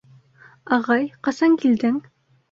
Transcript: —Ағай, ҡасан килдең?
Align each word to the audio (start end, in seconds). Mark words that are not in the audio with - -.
—Ағай, 0.77 1.05
ҡасан 1.27 1.53
килдең? 1.65 2.01